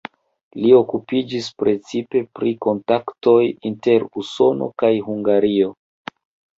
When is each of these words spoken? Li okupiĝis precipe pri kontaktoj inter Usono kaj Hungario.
Li 0.61 0.69
okupiĝis 0.77 1.49
precipe 1.65 2.23
pri 2.39 2.55
kontaktoj 2.69 3.39
inter 3.73 4.09
Usono 4.25 4.75
kaj 4.85 4.95
Hungario. 5.11 5.75